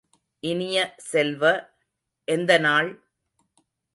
[0.43, 0.95] இனிய
[0.97, 1.43] செல்வ,
[2.27, 2.89] எந்த நாள்?